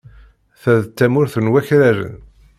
Ta 0.61 0.73
d 0.83 0.87
tamurt 0.97 1.35
n 1.39 1.51
wakraren. 1.51 2.13